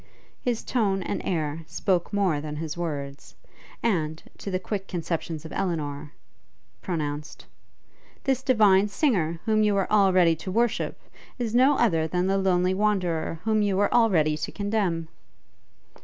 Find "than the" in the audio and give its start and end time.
12.07-12.39